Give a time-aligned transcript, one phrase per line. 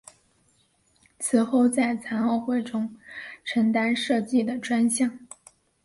[1.19, 2.97] 此后在残奥会中
[3.45, 5.19] 承担射击的专项。